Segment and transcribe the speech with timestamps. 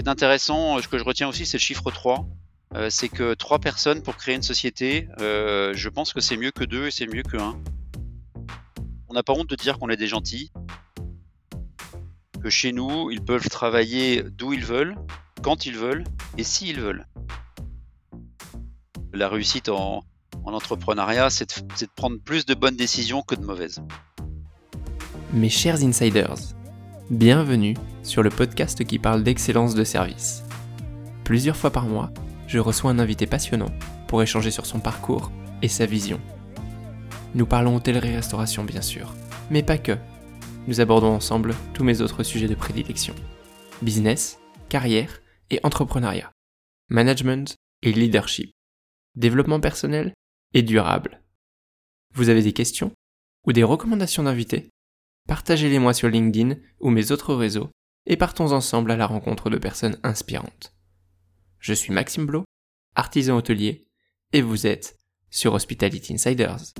[0.00, 2.26] qui est intéressant, ce que je retiens aussi, c'est le chiffre 3.
[2.88, 6.86] c'est que trois personnes pour créer une société, je pense que c'est mieux que deux
[6.86, 7.60] et c'est mieux que un.
[9.08, 10.52] On n'a pas honte de dire qu'on est des gentils,
[12.42, 14.96] que chez nous, ils peuvent travailler d'où ils veulent,
[15.42, 16.04] quand ils veulent
[16.38, 17.06] et s'ils veulent.
[19.12, 20.02] La réussite en,
[20.44, 23.82] entrepreneuriat, c'est de prendre plus de bonnes décisions que de mauvaises.
[25.32, 26.36] Mes chers insiders,
[27.10, 27.74] bienvenue
[28.04, 30.44] sur le podcast qui parle d'excellence de service.
[31.24, 32.12] Plusieurs fois par mois,
[32.46, 33.70] je reçois un invité passionnant
[34.06, 36.20] pour échanger sur son parcours et sa vision.
[37.34, 39.12] Nous parlons hôtellerie-restauration bien sûr,
[39.50, 39.98] mais pas que.
[40.68, 43.16] Nous abordons ensemble tous mes autres sujets de prédilection.
[43.82, 44.38] Business,
[44.68, 46.30] carrière et entrepreneuriat.
[46.90, 48.52] Management et leadership.
[49.16, 50.14] Développement personnel
[50.54, 51.20] et durable.
[52.14, 52.92] Vous avez des questions
[53.46, 54.70] ou des recommandations d'invités
[55.30, 57.70] Partagez-les moi sur LinkedIn ou mes autres réseaux
[58.04, 60.74] et partons ensemble à la rencontre de personnes inspirantes.
[61.60, 62.42] Je suis Maxime Blo,
[62.96, 63.86] artisan hôtelier,
[64.32, 64.98] et vous êtes
[65.30, 66.74] sur Hospitality Insiders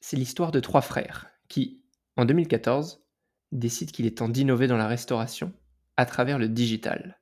[0.00, 1.82] c'est l'histoire de trois frères qui,
[2.16, 3.02] en 2014,
[3.50, 5.52] décident qu'il est temps d'innover dans la restauration
[5.96, 7.20] à travers le digital.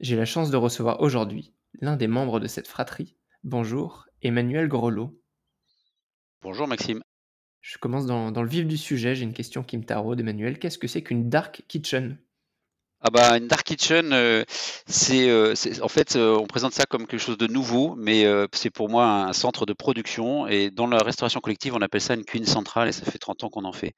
[0.00, 3.16] J'ai la chance de recevoir aujourd'hui l'un des membres de cette fratrie.
[3.44, 5.18] Bonjour, Emmanuel Grolot.
[6.42, 7.00] Bonjour Maxime.
[7.66, 9.16] Je commence dans, le vif du sujet.
[9.16, 10.60] J'ai une question qui me taraude, Emmanuel.
[10.60, 12.16] Qu'est-ce que c'est qu'une dark kitchen?
[13.00, 14.44] Ah bah une dark kitchen, euh,
[15.10, 18.70] euh, c'est en fait euh, on présente ça comme quelque chose de nouveau, mais c'est
[18.70, 22.24] pour moi un centre de production et dans la restauration collective on appelle ça une
[22.24, 23.94] cuisine centrale et ça fait 30 ans qu'on en fait.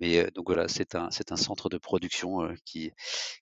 [0.00, 2.90] Mais donc voilà c'est un un centre de production qui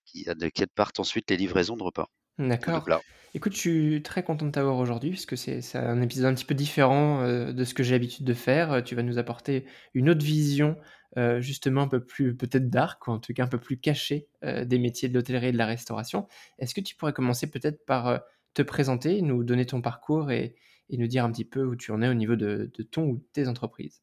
[0.05, 0.27] qui
[0.75, 2.09] partent ensuite les livraisons de repas.
[2.39, 2.87] D'accord.
[3.35, 6.47] Écoute, je suis très content de t'avoir aujourd'hui parce que c'est un épisode un petit
[6.47, 7.23] peu différent
[7.53, 8.83] de ce que j'ai l'habitude de faire.
[8.83, 10.77] Tu vas nous apporter une autre vision
[11.17, 14.29] euh, justement un peu plus peut-être dark, ou en tout cas un peu plus caché
[14.45, 16.29] euh, des métiers de l'hôtellerie et de la restauration.
[16.59, 18.19] Est-ce que tu pourrais commencer peut-être par euh,
[18.53, 20.55] te présenter, nous donner ton parcours et,
[20.91, 23.25] nous dire un petit peu où tu en es au niveau de, de ton ou
[23.33, 24.03] tes entreprises?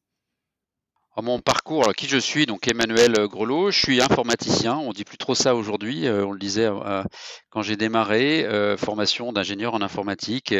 [1.22, 5.34] Mon parcours, qui je suis, donc Emmanuel Grelot, je suis informaticien, on dit plus trop
[5.34, 7.02] ça aujourd'hui, euh, on le disait euh,
[7.48, 10.54] quand j'ai démarré, euh, formation d'ingénieur en informatique,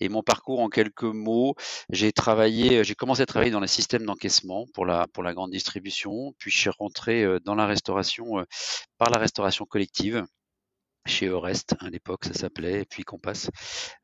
[0.00, 1.54] et mon parcours en quelques mots,
[1.90, 6.50] j'ai travaillé, j'ai commencé à travailler dans les systèmes d'encaissement pour la grande distribution, puis
[6.50, 8.44] je suis rentré dans la restauration
[8.98, 10.24] par la restauration collective,
[11.06, 13.50] chez Eurest à l'époque ça s'appelait, puis qu'on passe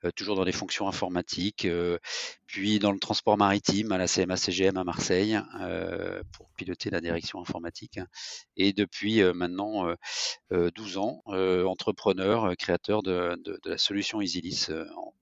[0.04, 1.98] euh, toujours dans des fonctions informatiques, euh,
[2.46, 7.40] puis dans le transport maritime à la CMA-CGM à Marseille euh, pour piloter la direction
[7.40, 8.00] informatique,
[8.56, 9.94] et depuis maintenant
[10.50, 14.68] 12 ans, entrepreneur, créateur de, la solution EasyLis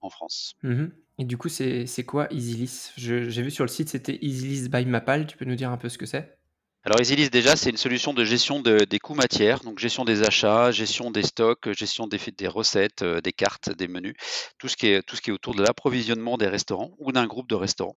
[0.01, 0.53] en, France.
[0.63, 0.85] Mmh
[1.17, 5.25] et du coup, c'est quoi EasyLis J'ai vu sur le site, c'était EasyLis by Mapal,
[5.27, 6.37] tu peux nous dire un peu ce que c'est?
[6.85, 10.69] Alors EasyList déjà, c'est une solution de gestion des coûts matières, donc gestion des achats,
[10.69, 14.13] gestion des stocks, gestion des, recettes, euh, des cartes, des menus,
[14.59, 17.25] tout ce qui est, tout ce qui est autour de l'approvisionnement des restaurants ou d'un
[17.25, 17.97] groupe de restaurants.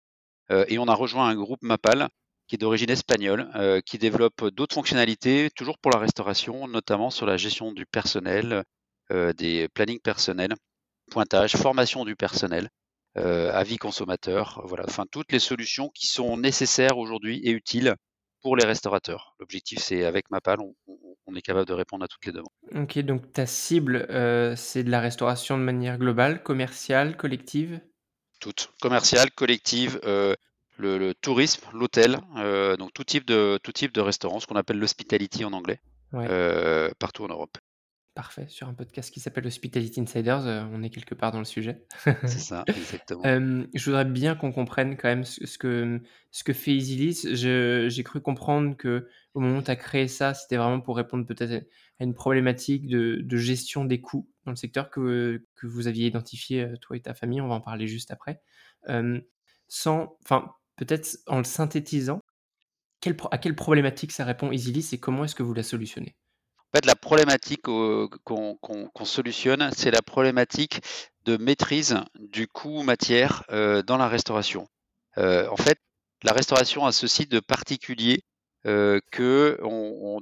[0.53, 2.09] Euh, et on a rejoint un groupe Mapal
[2.47, 7.27] qui est d'origine espagnole, euh, qui développe d'autres fonctionnalités, toujours pour la restauration, notamment sur
[7.27, 8.63] la gestion du personnel,
[9.11, 10.55] des plannings personnels,
[11.11, 12.69] pointage, formation du personnel,
[13.15, 17.95] avis consommateurs, voilà, enfin toutes les solutions qui sont nécessaires aujourd'hui et utiles
[18.47, 19.35] pour les restaurateurs.
[19.41, 20.73] L'objectif, c'est avec Mapal, on,
[21.27, 22.47] on, est capable de répondre à toutes les demandes.
[22.77, 27.81] Ok, donc ta cible, euh, c'est de la restauration de manière globale, commerciale, collective?
[28.39, 30.37] Toutes, commerciale, collective, euh,
[30.77, 34.79] le, tourisme, l'hôtel, euh, donc tout type de tout type de restaurant, ce qu'on appelle
[34.79, 35.81] l'hospitality en anglais,
[37.01, 37.59] partout en Europe.
[38.17, 41.45] Parfait, sur un podcast qui s'appelle Hospitality Insiders, euh, on est quelque part dans le
[41.45, 41.85] sujet.
[42.03, 43.21] C'est ça, exactement.
[43.23, 46.01] je voudrais bien qu'on comprenne quand même ce, que,
[46.31, 47.35] ce que fait EasyList.
[47.35, 51.27] J'ai cru comprendre que au moment où tu as créé ça, c'était vraiment pour répondre
[51.27, 51.67] peut-être
[52.01, 56.63] à une problématique de, gestion des coûts dans le secteur que, que vous aviez identifié,
[56.63, 57.43] euh, toi et ta famille.
[57.43, 58.41] On va en parler juste après.
[59.69, 62.21] sans, enfin, peut-être en le synthétisant,
[63.31, 66.17] à quelle problématique ça répond EasyList et comment est-ce que vous la solutionnez?
[66.85, 70.81] La problématique qu'on solutionne, c'est la problématique
[71.25, 74.69] de maîtrise du coût matière euh, dans la restauration.
[75.19, 75.79] Euh, en fait,
[76.23, 78.23] la restauration a ceci de particulier
[78.67, 79.59] euh, que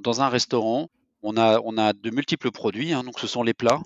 [0.01, 0.89] dans un restaurant,
[1.21, 3.81] on a, de multiples produits, hein, donc ce sont les plats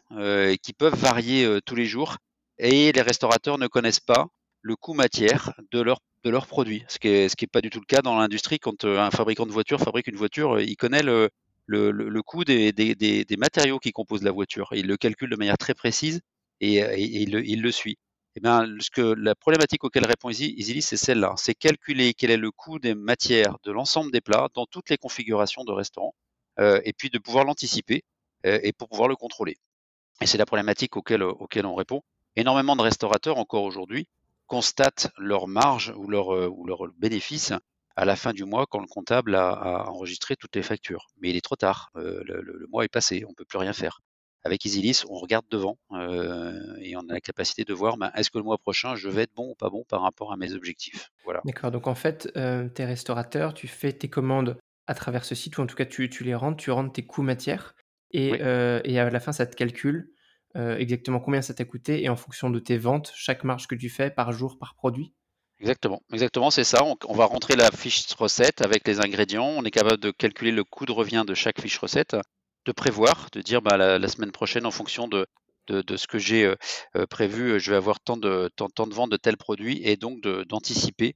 [0.62, 2.18] qui peuvent varier tous les jours,
[2.58, 4.28] et les restaurateurs ne connaissent pas
[4.62, 7.86] le coût matière de leurs de leurs produits, ce qui n'est pas du tout le
[7.86, 8.60] cas dans l'industrie.
[8.60, 11.30] Quand un fabricant de voiture fabrique une voiture, il connaît le,
[11.70, 14.70] le, coût des, matériaux qui composent la voiture.
[14.74, 16.22] Il le calcule de manière très précise
[16.62, 17.32] et, il,
[17.62, 17.98] le, suit.
[18.36, 21.34] Et eh bien, ce que, la problématique auquel répond EasyList, c'est celle-là.
[21.38, 24.98] C'est calculer quel est le coût des matières de l'ensemble des plats dans toutes les
[24.98, 26.14] configurations de restaurant
[26.60, 28.04] euh, et puis de pouvoir l'anticiper
[28.46, 29.58] et pour pouvoir le contrôler.
[30.22, 32.02] Et c'est la problématique auquel, auquel on répond.
[32.38, 34.08] Énormément de restaurateurs encore aujourd'hui
[34.48, 37.52] constatent leur marge ou leur, ou leur bénéfice
[38.00, 41.08] à la fin du mois quand le comptable a, enregistré toutes les factures.
[41.20, 43.74] Mais il est trop tard, le, le, mois est passé, on ne peut plus rien
[43.74, 44.00] faire.
[44.46, 48.30] Avec EasyList, on regarde devant euh, et on a la capacité de voir ben, est-ce
[48.30, 50.54] que le mois prochain, je vais être bon ou pas bon par rapport à mes
[50.54, 51.10] objectifs?
[51.26, 51.42] Voilà.
[51.44, 54.58] D'accord, donc en fait, euh, tu es restaurateur, tu fais tes commandes
[54.88, 57.06] à travers ce site, ou en tout cas tu, tu les rentres, tu rentres tes
[57.06, 57.76] coûts matières,
[58.12, 60.14] et, euh, et, à la fin, ça te calcule
[60.56, 63.88] exactement combien ça t'a coûté, et en fonction de tes ventes, chaque marge que tu
[63.88, 65.14] fais par jour, par produit.
[65.62, 66.84] Exactement, exactement, c'est ça.
[66.84, 69.46] On, va rentrer la fiche recette avec les ingrédients.
[69.46, 72.16] On est capable de calculer le coût de revient de chaque fiche recette
[72.66, 75.28] de prévoir, de dire bah, la, semaine prochaine, en fonction de,
[75.68, 76.56] de, ce que j'ai euh,
[76.96, 80.22] euh, prévu, je vais avoir tant de, tant, de ventes de tels produits et donc
[80.22, 81.16] d'anticiper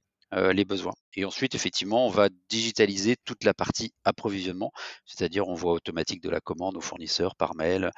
[0.52, 0.94] les besoins.
[1.14, 4.72] Et ensuite, effectivement, on va digitaliser toute la partie approvisionnement,
[5.06, 7.90] c'est-à-dire on voit automatique de la commande aux fournisseurs par mail,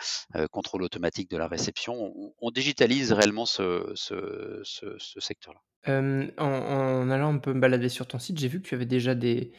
[0.50, 2.12] contrôle automatique de la réception.
[2.40, 3.92] On, digitalise réellement ce,
[5.18, 5.60] secteur-là.
[5.86, 9.14] en, allant un peu me balader sur ton site, j'ai vu que tu avais déjà
[9.14, 9.52] des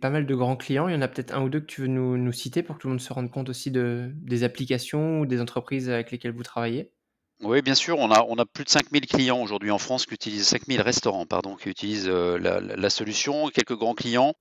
[0.00, 0.88] pas mal de grands clients.
[0.88, 2.76] Il y en a peut-être un ou deux que tu veux nous, nous, citer pour
[2.76, 6.10] que tout le monde se rende compte aussi de, des applications ou des entreprises avec
[6.10, 6.92] lesquelles vous travaillez?
[7.42, 7.98] Oui, bien sûr.
[7.98, 11.68] On a, plus de 5000 clients aujourd'hui en France qui utilisent 5000 restaurants pardon, qui
[11.68, 13.48] utilisent euh, la, solution.
[13.48, 14.34] Quelques grands clients.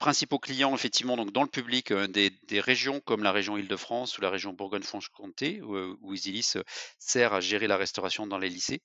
[0.00, 4.18] Principaux clients, effectivement, donc dans le public, euh, des, des, régions comme la région Île-de-France
[4.18, 6.54] ou la région Bourgogne-Franche-Comté, où, euh, où Isilis
[6.98, 8.82] sert à gérer la restauration dans les lycées.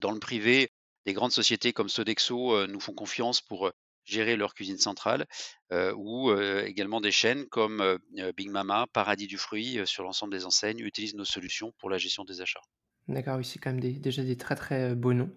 [0.00, 0.70] Dans le privé,
[1.06, 3.70] des grandes sociétés comme Sodexo nous font confiance pour
[4.04, 5.26] gérer leur cuisine centrale,
[5.96, 7.98] ou également des chaînes comme
[8.36, 12.24] Big Mama, Paradis du fruit, sur l'ensemble des enseignes, utilisent nos solutions pour la gestion
[12.24, 12.62] des achats.
[13.08, 15.32] D'accord, oui, c'est quand même déjà des très très beaux noms.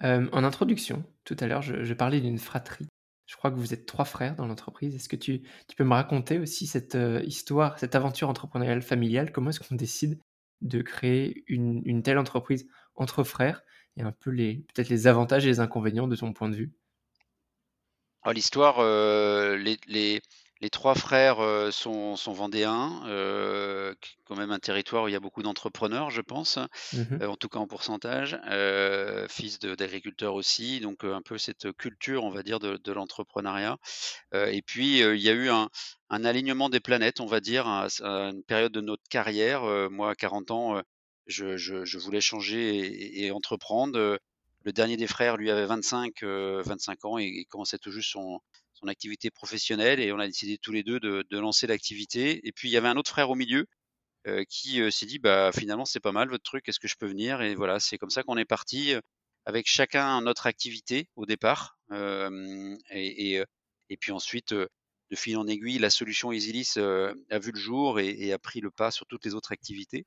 [0.00, 2.88] en introduction, tout à l'heure, je, parlais d'une fratrie.
[3.26, 4.94] Je crois que vous êtes trois frères dans l'entreprise.
[4.94, 5.42] Est-ce que tu,
[5.76, 9.32] peux me raconter aussi cette histoire, cette aventure entrepreneuriale familiale?
[9.32, 10.18] Comment est-ce qu'on décide
[10.60, 13.62] de créer une, telle entreprise entre frères
[13.96, 16.72] et un peu peut-être les avantages et les inconvénients de ton point de vue?
[18.22, 20.20] Ah, l'histoire, euh, les,
[20.70, 23.94] trois frères euh, sont, vendéens, euh,
[24.24, 26.58] quand même un territoire où il y a beaucoup d'entrepreneurs, je pense,
[26.92, 28.38] mmh en tout cas en pourcentage,
[29.28, 33.78] fils d'agriculteurs aussi, donc un peu cette culture, on va dire, de, l'entrepreneuriat.
[34.34, 35.68] et puis, il y a eu un,
[36.10, 39.62] alignement des planètes, on va dire, à, une période de notre carrière.
[39.90, 40.82] moi, à 40 ans,
[41.26, 44.18] je, voulais changer et entreprendre.
[44.64, 48.40] Le dernier des frères, lui, avait 25, 25 euh, ans et, commençait tout juste son,
[48.86, 52.46] activité professionnelle et on a décidé tous les deux de, lancer l'activité.
[52.46, 53.66] Et puis il y avait un autre frère au milieu
[54.28, 56.94] euh, qui euh, s'est dit bah finalement c'est pas mal votre truc, est-ce que je
[56.96, 57.42] peux venir?
[57.42, 58.94] Et voilà, c'est comme ça qu'on est parti
[59.46, 63.42] avec chacun notre activité au départ et,
[64.00, 64.68] puis ensuite de
[65.16, 68.90] fil en aiguille, la solution EasyList a vu le jour et, a pris le pas
[68.92, 70.06] sur toutes les autres activités.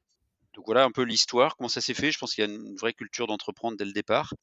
[0.53, 2.11] Donc voilà un peu l'histoire, comment ça s'est fait.
[2.11, 4.33] Je pense qu'il y a une vraie culture d'entreprendre dès le départ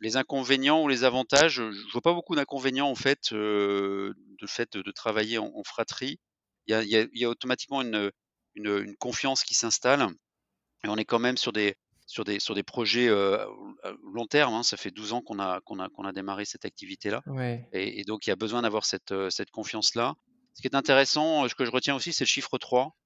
[0.00, 4.76] les inconvénients ou les avantages, je vois pas beaucoup d'inconvénients en fait euh, de fait
[4.76, 6.18] de, travailler en, fratrie.
[6.66, 8.10] Il y a, automatiquement une,
[8.54, 10.08] une, confiance qui s'installe
[10.84, 11.76] et on est quand même sur des
[12.06, 13.44] sur des sur des projets euh,
[14.12, 14.54] long terme.
[14.54, 14.62] Hein.
[14.62, 17.22] Ça fait 12 ans qu'on a qu'on a qu'on a démarré cette activité là
[17.72, 20.14] et, donc il y a besoin d'avoir cette euh, cette confiance là.
[20.54, 22.96] Ce qui est intéressant, ce que je retiens aussi, c'est le chiffre 3.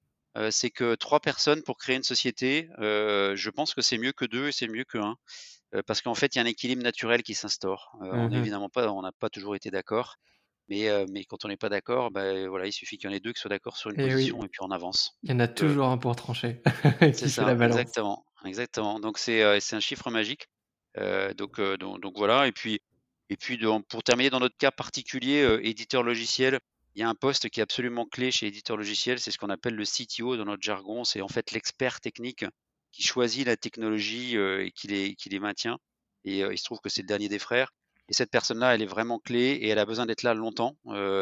[0.51, 4.49] C'est que trois personnes pour créer une société, je pense que c'est mieux que deux
[4.49, 5.17] et c'est mieux que un
[5.87, 7.93] parce qu'en fait, il y a un équilibre naturel qui s'instaure.
[8.01, 10.17] on mmh évidemment pas, on n'a pas toujours été d'accord,
[10.69, 13.21] mais, mais quand on n'est pas d'accord, bah, voilà, il suffit qu'il y en ait
[13.21, 15.17] deux qui soient d'accord sur une position et puis on avance.
[15.23, 16.61] Il y en a toujours un pour trancher.
[17.01, 18.99] c'est ça, exactement, exactement.
[19.01, 20.49] Donc c'est un chiffre magique.
[21.37, 22.47] donc, donc, donc voilà.
[22.47, 22.81] Et puis
[23.31, 26.59] et puis pour terminer dans notre cas particulier, éditeur logiciel,
[26.95, 29.51] il y a un poste qui est absolument clé chez éditeur logiciel, c'est ce qu'on
[29.51, 31.05] appelle le CTO dans notre jargon.
[31.05, 32.45] C'est en fait l'expert technique
[32.93, 35.79] qui choisit la technologie et qui les, qui les maintient.
[36.25, 37.73] Et il se trouve que c'est le dernier des frères.
[38.09, 40.77] Et cette personne-là, elle est vraiment clé et elle a besoin d'être là longtemps,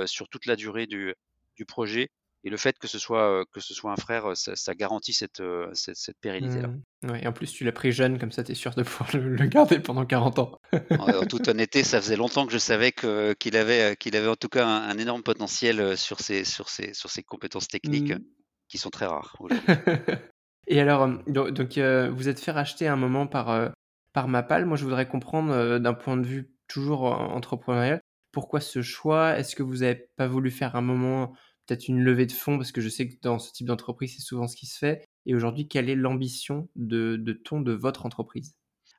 [0.06, 1.14] sur toute la durée du,
[1.56, 2.08] du projet.
[2.44, 5.42] Et le fait que ce soit, que ce soit un frère, ça, garantit cette,
[5.72, 6.68] cette, cette pérennité-là.
[6.68, 7.10] Mmh.
[7.10, 9.10] Ouais, et en plus, tu l'as pris jeune, comme ça, tu es sûr de pouvoir
[9.16, 10.60] le, garder pendant 40 ans.
[10.90, 14.48] en, toute honnêteté, ça faisait longtemps que je savais qu'il avait, qu'il avait en tout
[14.48, 18.24] cas un, énorme potentiel sur ses, sur ses, sur ses compétences techniques, mmh.
[18.68, 19.36] qui sont très rares
[20.68, 23.70] Et alors, donc, euh, vous êtes fait racheter un moment par, euh,
[24.12, 24.66] par Mapal.
[24.66, 28.02] Moi, je voudrais comprendre euh, d'un point de vue toujours entrepreneurial,
[28.32, 29.38] pourquoi ce choix?
[29.38, 31.32] Est-ce que vous n'avez pas voulu faire un moment
[31.68, 34.22] peut-être une levée de fonds Parce que je sais que dans ce type d'entreprise, c'est
[34.22, 35.04] souvent ce qui se fait.
[35.26, 38.54] Et aujourd'hui, quelle est l'ambition de, ton, de votre entreprise?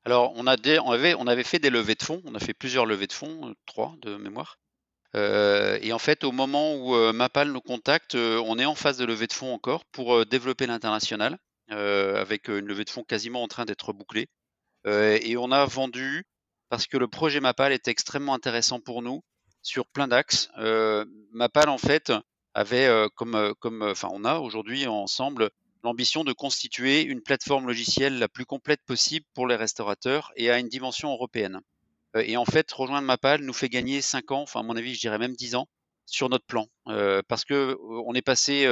[0.06, 2.22] Alors, on, avait, on avait fait des levées de fonds.
[2.26, 4.60] On a fait plusieurs levées de fonds, trois de mémoire.
[5.16, 9.28] et en fait, au moment où Mapal nous contacte, on est en phase de levée
[9.28, 11.38] de fonds encore pour développer l'international,
[11.70, 14.28] avec une levée de fonds quasiment en train d'être bouclée.
[14.86, 16.24] et on a vendu
[16.70, 19.22] parce que le projet Mapal est extrêmement intéressant pour nous
[19.64, 20.50] sur plein d'axes.
[21.34, 22.14] Mapal, en fait,
[22.54, 25.50] avait comme, comme, enfin, on a aujourd'hui ensemble
[25.84, 30.60] l'ambition de constituer une plateforme logicielle la plus complète possible pour les restaurateurs et à
[30.60, 31.62] une dimension européenne.
[32.16, 34.96] Euh, et en fait, rejoindre Mapal nous fait gagner 5 ans, enfin à mon avis,
[34.96, 35.68] je dirais même 10 ans
[36.06, 38.68] sur notre plan, euh, parce que euh, on est passé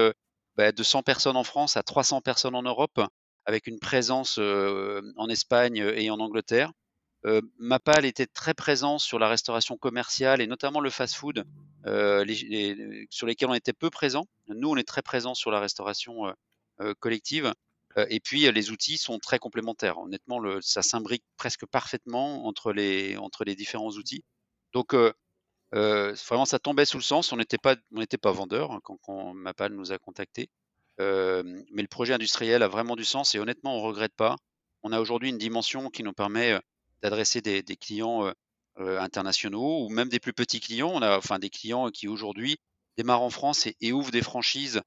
[0.56, 3.00] bah, de 100 personnes en France à 300 personnes en Europe,
[3.46, 6.72] avec une présence en Espagne et en Angleterre.
[7.60, 11.46] Mapal était très présent sur la restauration commerciale et notamment le fast-food,
[11.86, 14.28] sur lesquels on était peu présent.
[14.48, 16.34] Nous, on est très présent sur la restauration
[17.00, 17.54] collective.
[18.10, 19.98] Et puis les outils sont très complémentaires.
[19.98, 23.18] Honnêtement, ça s'imbrique presque parfaitement entre les,
[23.56, 24.24] différents outils.
[24.74, 24.94] Donc
[25.74, 27.32] euh, vraiment, ça tombait sous le sens.
[27.32, 27.76] On n'était pas,
[28.32, 30.50] vendeur hein, quand, quand, Mapal nous a contactés.
[31.00, 34.36] Euh, mais le projet industriel a vraiment du sens et honnêtement, on regrette pas.
[34.84, 36.60] On a aujourd'hui une dimension qui nous permet
[37.02, 38.32] d'adresser des, clients
[38.78, 40.92] internationaux ou même des plus petits clients.
[40.94, 42.58] On a enfin des clients qui aujourd'hui
[42.98, 44.82] démarrent en France et, ouvrent des franchises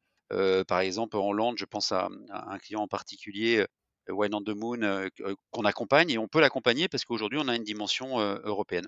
[0.68, 3.64] par exemple, en Hollande, je pense à, un client en particulier,
[4.08, 5.08] Wine on the Moon,
[5.50, 8.86] qu'on accompagne et on peut l'accompagner parce qu'aujourd'hui, on a une dimension européenne.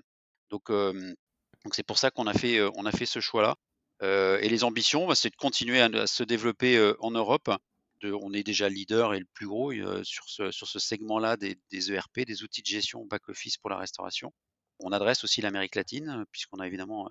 [0.49, 0.69] Donc,
[1.71, 3.55] c'est pour ça qu'on a fait, a fait ce choix-là.
[4.01, 7.49] et les ambitions, bah, c'est de continuer à, se développer en Europe.
[8.03, 9.71] On est déjà leader et le plus gros
[10.03, 11.57] sur ce, sur ce segment-là des,
[11.91, 14.31] ERP, e des outils de gestion back-office pour la restauration.
[14.79, 17.09] On adresse aussi l'Amérique latine, puisqu'on a évidemment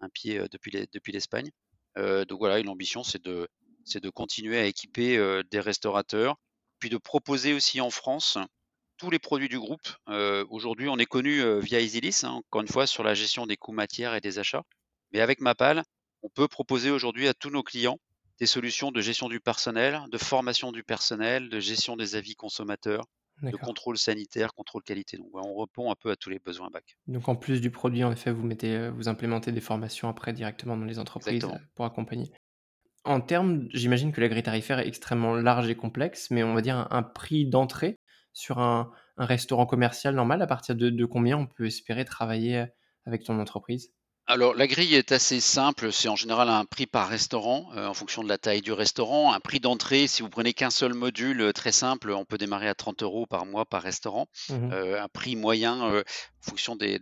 [0.00, 1.50] un pied depuis l'Espagne.
[1.96, 3.48] donc voilà, l'ambition, c'est de,
[4.10, 6.36] continuer à équiper des restaurateurs,
[6.78, 8.38] puis de proposer aussi en France
[8.96, 9.88] tous les produits du groupe.
[10.50, 13.72] Aujourd'hui, on est connu via EasyLis, hein, encore une fois, sur la gestion des coûts
[13.72, 14.64] matières et des achats.
[15.12, 15.84] Mais avec Mapal,
[16.22, 17.98] on peut proposer aujourd'hui à tous nos clients
[18.40, 23.06] des solutions de gestion du personnel, de formation du personnel, de gestion des avis consommateurs,
[23.42, 25.16] de contrôle sanitaire, contrôle qualité.
[25.16, 26.96] Donc, on répond un peu à tous les besoins bac.
[27.06, 30.76] Donc, en plus du produit, en effet, vous mettez, vous implémentez des formations après directement
[30.76, 32.30] dans les entreprises pour accompagner.
[33.04, 36.62] En termes, j'imagine que la grille tarifaire est extrêmement large et complexe, mais on va
[36.62, 37.98] dire un, prix d'entrée
[38.32, 42.64] sur un, restaurant commercial normal, à partir de combien on peut espérer travailler
[43.04, 43.92] avec ton entreprise?
[44.26, 45.92] Alors, la grille est assez simple.
[45.92, 49.34] C'est en général un prix par restaurant, euh, en fonction de la taille du restaurant.
[49.34, 52.68] Un prix d'entrée, si vous prenez qu'un seul module, euh, très simple, on peut démarrer
[52.68, 54.26] à 30 euros par mois par restaurant.
[54.48, 56.02] Mmh euh, un prix moyen, en
[56.40, 56.98] fonction des,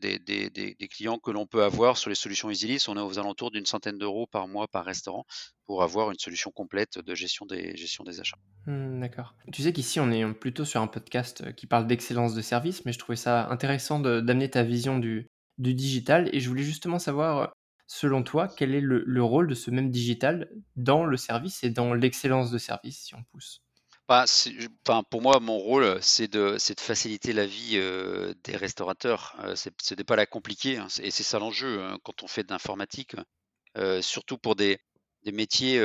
[0.91, 3.99] clients que l'on peut avoir sur les solutions EasyList, on est aux alentours d'une centaine
[3.99, 5.25] d'euros par mois par restaurant
[5.65, 8.37] pour avoir une solution complète de gestion des, gestion des achats.
[8.67, 9.35] Mmh, d'accord.
[9.53, 12.93] Tu sais qu'ici, on est plutôt sur un podcast qui parle d'excellence de service, mais
[12.93, 17.53] je trouvais ça intéressant d'amener ta vision du, du digital et je voulais justement savoir,
[17.87, 21.95] selon toi, quel est le, rôle de ce même digital dans le service et dans
[21.95, 23.61] l'excellence de service, si on pousse?
[24.09, 24.25] Bah,
[24.87, 27.81] enfin, pour moi, mon rôle, c'est de, de, faciliter la vie
[28.45, 29.37] des restaurateurs.
[29.55, 32.51] ce n'est pas la compliquer, hein, et c'est ça l'enjeu hein, quand on fait de
[32.51, 33.15] l'informatique,
[34.01, 34.79] surtout pour des,
[35.25, 35.81] des métiers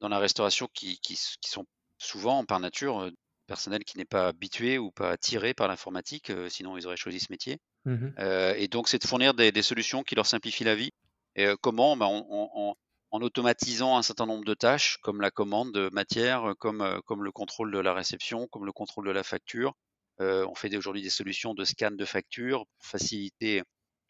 [0.00, 1.66] dans la restauration qui, qui, sont
[1.98, 3.10] souvent, par nature,
[3.46, 7.30] personnel qui n'est pas habitué ou pas attiré par l'informatique, sinon ils auraient choisi ce
[7.30, 7.60] métier.
[7.84, 8.08] Mmh
[8.56, 10.90] et donc, c'est de fournir des, solutions qui leur simplifient la vie.
[11.34, 12.76] Et comment bah, en,
[13.10, 17.72] automatisant un certain nombre de tâches, comme la commande de matière, comme, comme le contrôle
[17.72, 19.74] de la réception, comme le contrôle de la facture.
[20.18, 23.62] on fait aujourd'hui des solutions de scan de facture pour faciliter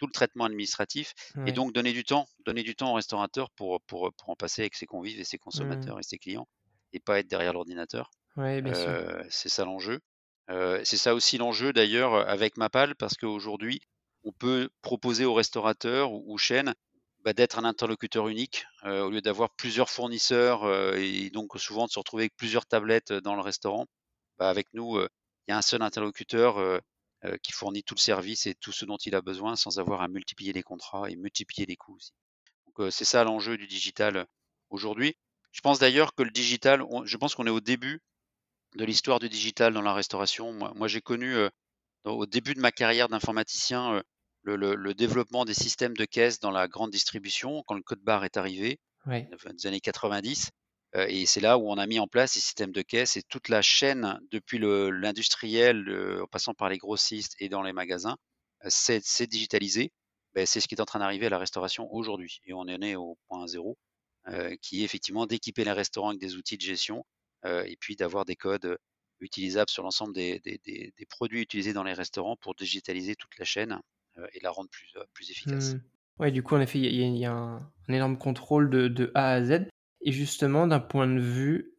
[0.02, 1.14] tout le traitement administratif
[1.46, 4.74] et donc donner du temps, donner du temps au restaurateur pour, pour, en passer avec
[4.74, 5.40] ses convives et ses mmh.
[5.40, 6.48] consommateurs et ses clients
[6.92, 8.10] et pas être derrière l'ordinateur.
[9.30, 10.00] c'est ça l'enjeu
[10.84, 13.80] c'est ça aussi l'enjeu d'ailleurs avec Mapal, parce qu'aujourd'hui,
[14.24, 16.74] on peut proposer aux restaurateurs ou aux chaînes
[17.24, 21.98] bah, d'être un interlocuteur unique au lieu d'avoir plusieurs fournisseurs et donc souvent de se
[21.98, 23.86] retrouver avec plusieurs tablettes dans le restaurant.
[24.38, 26.80] Bah, avec nous, il y a un seul interlocuteur
[27.42, 30.08] qui fournit tout le service et tout ce dont il a besoin sans avoir à
[30.08, 32.12] multiplier les contrats et multiplier les coûts aussi.
[32.90, 34.26] C'est ça l'enjeu du digital
[34.70, 35.14] aujourd'hui.
[35.52, 38.00] Je pense d'ailleurs que le digital, je pense qu'on est au début
[38.76, 40.52] de l'histoire du digital dans la restauration.
[40.52, 41.34] Moi, j'ai connu
[42.04, 44.02] au début de ma carrière d'informaticien
[44.44, 48.36] le, développement des systèmes de caisse dans la grande distribution quand le code barre est
[48.36, 50.50] arrivé, dans les années 90.
[50.94, 53.48] et c'est là où on a mis en place ces systèmes de caisse et toute
[53.48, 58.16] la chaîne, depuis l'industriel, en passant par les grossistes et dans les magasins,
[58.68, 59.92] c'est digitalisé.
[60.34, 62.40] Ben, c'est ce qui est en train d'arriver à la restauration aujourd'hui.
[62.46, 63.76] Et on en est au point zéro,
[64.62, 67.04] qui est effectivement d'équiper les restaurants avec des outils de gestion
[67.44, 68.78] et puis d'avoir des codes
[69.20, 70.40] utilisables sur l'ensemble des,
[71.08, 73.80] produits utilisés dans les restaurants pour digitaliser toute la chaîne
[74.32, 75.74] et la rendre plus, plus efficace.
[75.74, 75.80] Mmh.
[76.18, 79.66] Ouais, du coup, en effet, il y a un énorme contrôle de A à Z
[80.04, 81.74] et justement d'un point de vue,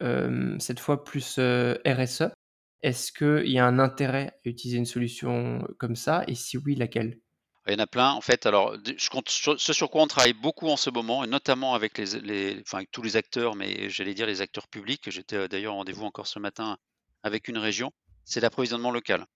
[0.58, 2.24] cette fois plus, RSE,
[2.82, 6.24] est-ce qu'il y a un intérêt à utiliser une solution comme ça?
[6.26, 7.18] Et si oui, laquelle?
[7.66, 8.10] Il y en a plein.
[8.12, 11.94] En fait, alors, ce sur quoi on travaille beaucoup en ce moment et notamment avec
[12.92, 15.10] tous les acteurs, mais j'allais dire les acteurs publics.
[15.10, 16.76] J'étais, heu, d'ailleurs en rendez-vous encore ce matin
[17.22, 17.90] avec une région,
[18.24, 19.26] c'est l'approvisionnement local.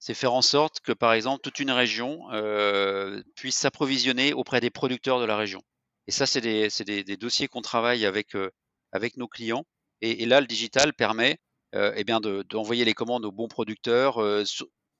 [0.00, 4.70] C'est faire en sorte que, par exemple, toute une région, heu, puisse s'approvisionner auprès des
[4.70, 5.62] producteurs de la région
[6.06, 8.50] et ça, c'est des dossiers qu'on travaille avec, heu,
[8.92, 9.64] avec nos clients
[10.02, 11.38] et là, le digital permet,
[11.72, 14.18] de d'envoyer les commandes aux bons producteurs,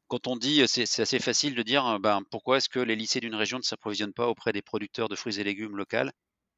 [0.09, 3.21] quand on dit, c'est assez facile de dire, heu, ben, pourquoi est-ce que les lycées
[3.21, 6.09] d'une région ne s'approvisionnent pas auprès des producteurs de fruits et légumes locaux?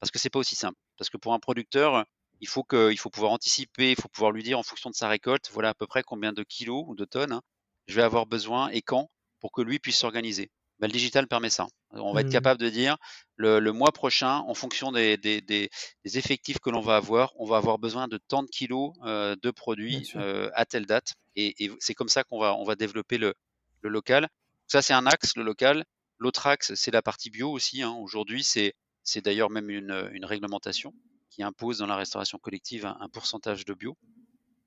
[0.01, 0.79] Parce que c'est pas aussi simple.
[0.97, 2.05] Parce que pour un producteur,
[2.41, 4.95] il faut que il faut pouvoir anticiper, il faut pouvoir lui dire en fonction de
[4.95, 7.43] sa récolte, voilà à peu près combien de kilos ou de tonnes, hein,
[7.87, 10.51] je vais avoir besoin et quand pour que lui puisse s'organiser.
[10.81, 11.67] Bah, le digital permet ça.
[11.91, 12.31] On va être Mmh.
[12.31, 12.97] capable de dire
[13.37, 15.71] le le mois prochain, en fonction des des des
[16.05, 19.37] des effectifs que l'on va avoir, on va avoir besoin de tant de kilos, heu,
[19.43, 22.77] de produits, heu, à telle date et et c'est comme ça qu'on va on va
[22.77, 23.35] développer le
[23.83, 24.29] le local.
[24.67, 25.85] Ça, c'est un axe, le local.
[26.19, 27.93] L'autre axe, c'est la partie bio aussi, hein.
[28.01, 30.93] Aujourd'hui, c'est c'est d'ailleurs même une, une réglementation
[31.31, 33.97] qui impose dans la restauration collective un un pourcentage de bio.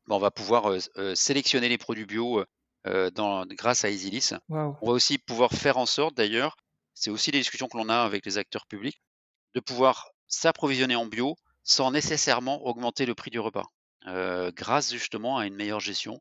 [0.10, 2.44] On va pouvoir, heu, sélectionner les produits bio,
[2.86, 4.36] dans grâce à EasyList.
[4.50, 4.76] Waouh!
[4.82, 6.56] On va aussi pouvoir faire en sorte d'ailleurs,
[6.94, 9.02] c'est aussi des discussions que l'on a avec les acteurs publics,
[9.56, 13.66] de pouvoir s'approvisionner en bio sans nécessairement augmenter le prix du repas,
[14.08, 16.20] heu, grâce justement à une meilleure gestion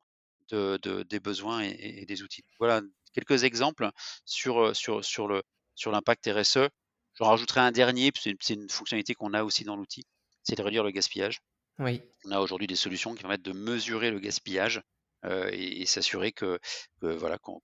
[0.51, 2.43] de de des besoins et des outils.
[2.59, 3.91] Voilà quelques exemples
[4.25, 5.29] sur, sur
[5.93, 6.71] l'impact RSE.
[7.15, 10.05] J'en rajouterai un dernier, c'est une fonctionnalité qu'on a aussi dans l'outil,
[10.43, 11.41] c'est de réduire le gaspillage.
[11.79, 12.03] Oui.
[12.25, 14.83] On a aujourd'hui des solutions qui permettent de mesurer le gaspillage,
[15.25, 16.59] et et s'assurer que
[17.01, 17.61] que voilà, qu'on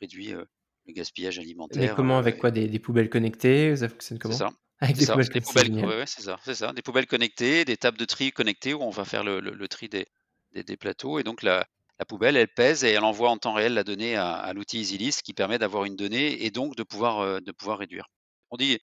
[0.00, 0.46] réduit, heu,
[0.86, 1.38] le gaspillage
[1.72, 2.18] Mais alimentaire, comment?
[2.18, 2.50] heu Avec quoi?
[2.50, 3.76] Des des poubelles connectées?
[3.76, 4.42] Ça fonctionne comment?
[4.42, 7.06] ça, Avec des ça, poubelles des poubelles ouais, ouais, c'est ça, c'est ça, des poubelles
[7.06, 10.06] connectées, des tables de tri connectées où on va faire le le le tri des
[10.52, 11.66] des des plateaux et donc la
[11.98, 14.78] la poubelle, elle pèse et elle envoie en temps réel la donnée à à l'outil
[14.80, 18.06] EasyList qui permet d'avoir une donnée et donc de pouvoir, de pouvoir réduire.
[18.50, 18.78] On dit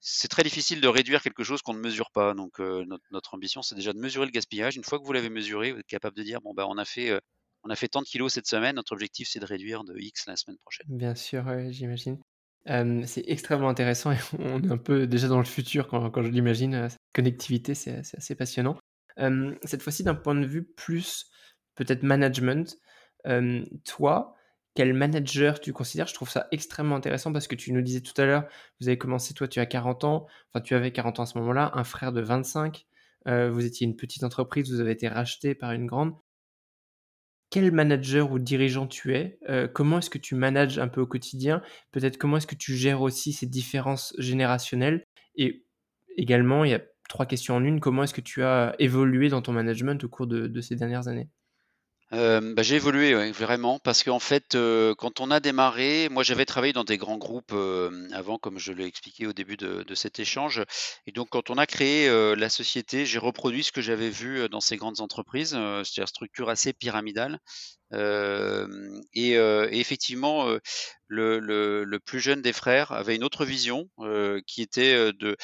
[0.00, 3.62] c'est très difficile de réduire quelque chose qu'on ne mesure pas donc notre notre ambition,
[3.62, 4.76] c'est déjà de mesurer le gaspillage.
[4.76, 6.84] Une fois que vous l'avez mesuré, vous êtes capable de dire: «Bon, bah, on a
[6.84, 7.18] fait,
[7.68, 10.26] on a fait tant de kilos cette semaine, notre objectif, c'est de réduire de X
[10.26, 10.86] la semaine prochaine».
[10.88, 12.18] Bien sûr, j'imagine.
[12.66, 16.88] C'est extrêmement intéressant et on est un peu déjà dans le futur quand je l'imagine,
[16.88, 18.78] cette connectivité, c'est assez passionnant.
[19.64, 21.26] Cette fois-ci d'un point de vue plus
[21.74, 22.76] peut-être management,
[23.84, 24.34] toi,
[24.74, 26.06] quel manager tu considères?
[26.06, 28.44] Je trouve ça extrêmement intéressant parce que tu nous disais tout à l'heure,
[28.80, 31.36] vous avez commencé toi tu as 40 ans, enfin tu avais 40 ans à ce
[31.38, 32.86] moment-là, un frère de 25,
[33.26, 36.14] heu, vous étiez une petite entreprise, vous avez été racheté par une grande.
[37.50, 39.38] Quel manager ou dirigeant tu es?
[39.48, 41.62] Heu, comment est-ce que tu manages un peu au quotidien?
[41.92, 45.06] Peut-être comment est-ce que tu gères aussi ces différences générationnelles?
[45.34, 45.64] Et
[46.16, 49.40] également, il y a 3 questions en une, comment est-ce que tu as évolué dans
[49.42, 51.30] ton management au cours de ces dernières années?
[52.10, 56.46] Hem, bah, j'ai évolué, vraiment, parce qu'en fait, heu, quand on a démarré, moi j'avais
[56.46, 59.94] travaillé dans des grands groupes, hem, avant, comme je l'ai expliqué au début de de
[59.94, 60.62] cet échange
[61.06, 64.60] et donc quand on a créé, la société, j'ai reproduit ce que j'avais vu, dans
[64.60, 67.40] ces grandes entreprises, c'est-à-dire structure assez pyramidale.
[67.92, 69.32] Et
[69.72, 70.58] effectivement,
[71.08, 73.88] le plus jeune des frères avait une autre vision,
[74.46, 75.36] qui était, de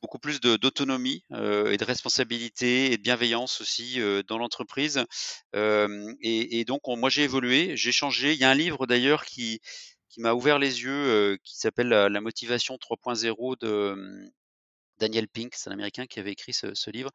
[0.00, 5.04] beaucoup plus d'autonomie, et de responsabilité et de bienveillance aussi, dans l'entreprise.
[5.54, 8.32] Et donc on moi j'ai évolué, j'ai changé.
[8.32, 9.60] Il y a un livre d'ailleurs qui
[10.18, 14.30] m'a ouvert les yeux, qui s'appelle la motivation 3.0 de,
[14.98, 15.54] Daniel Pink.
[15.56, 17.10] C'est un Américain qui avait écrit ce livre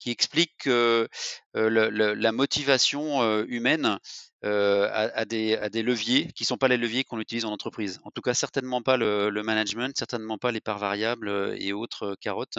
[0.00, 1.08] qui explique que,
[1.54, 3.98] la motivation, humaine,
[4.44, 8.00] heu, a des leviers qui sont pas les leviers qu'on utilise en entreprise.
[8.04, 12.58] En tout cas, certainement pas le management, certainement pas les parts variables, et autres, carottes,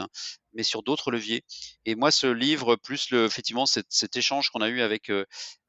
[0.54, 1.44] mais sur d'autres leviers.
[1.86, 5.12] Et moi, ce livre, plus effectivement cet cet échange qu'on a eu avec,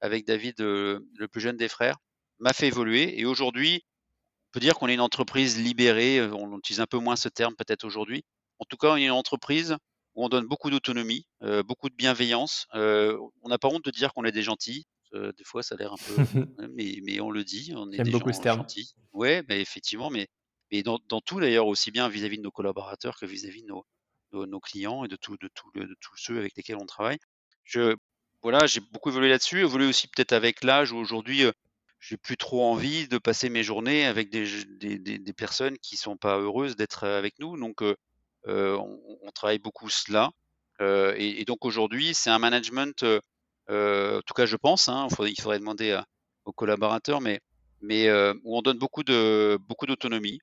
[0.01, 1.99] avec David, le plus jeune des frères,
[2.39, 3.83] m'a fait évoluer et aujourd'hui,
[4.49, 7.55] on peut dire qu'on est une entreprise libérée, on utilise un peu moins ce terme
[7.57, 8.25] peut-être aujourd'hui.
[8.59, 9.77] En tout cas, on est une entreprise
[10.15, 13.91] où on donne beaucoup d'autonomie, heu, beaucoup de bienveillance, heu, on n'a pas honte de
[13.91, 16.21] dire qu'on est des gentils, heu, des fois ça a l'air un peu
[16.59, 18.65] hein, mais mais on le dit, on est des beaucoup ce gens terme.
[18.65, 18.95] gentils.
[19.13, 20.29] Ouais, beh, effectivement, mais
[20.73, 23.85] mais dans dans tout d'ailleurs, aussi bien vis-à-vis de nos collaborateurs que vis-à-vis de nos
[24.33, 26.87] nos nos clients et de tous de tous le de tous ceux avec lesquels on
[26.87, 27.19] travaille.
[27.65, 27.95] Je
[28.43, 31.43] voilà, j'ai beaucoup évolué là-dessus, évolué aussi peut-être avec l'âge où aujourd'hui,
[32.01, 35.79] j'ai plus trop envie de passer mes journées avec des j des des des personnes
[35.79, 37.83] qui sont pas heureuses d'être, avec nous donc
[38.47, 40.31] on on travaille beaucoup cela,
[40.81, 43.21] heu et donc aujourd'hui, c'est un management, heu,
[43.69, 46.01] en tout cas je pense, hein, il faudrait demander
[46.45, 47.41] aux collaborateurs mais
[48.45, 49.03] où on donne beaucoup
[49.69, 50.41] beaucoup d'autonomie,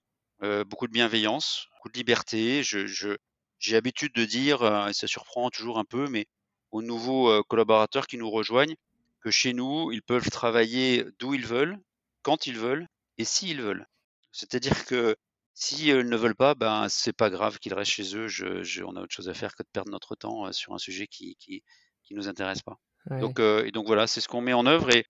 [0.67, 2.61] beaucoup de bienveillance, beaucoup de liberté.
[2.63, 6.25] J'ai l'habitude de dire, et ça surprend toujours un peu, mais
[6.71, 8.75] aux nouveaux collaborateurs qui nous rejoignent,
[9.21, 11.79] que chez nous, ils peuvent travailler d'où ils veulent,
[12.23, 12.87] quand ils veulent
[13.17, 13.87] et s'ils veulent.
[14.33, 15.15] C'est-à-dire que
[15.53, 18.27] s'ils ne veulent pas, ben c'est pas grave qu'ils restent chez eux.
[18.27, 21.07] Je, on a autre chose à faire que de perdre notre temps sur un sujet
[21.07, 21.63] qui qui,
[22.03, 22.79] qui nous intéresse pas.
[23.19, 25.05] Donc et donc voilà, c'est ce qu'on met en œuvre et